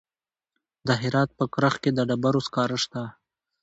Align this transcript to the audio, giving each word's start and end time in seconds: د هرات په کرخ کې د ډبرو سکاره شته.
د 0.87 0.89
هرات 1.01 1.29
په 1.39 1.45
کرخ 1.53 1.75
کې 1.83 1.89
د 1.93 1.99
ډبرو 2.09 2.41
سکاره 2.47 2.77
شته. 2.83 3.03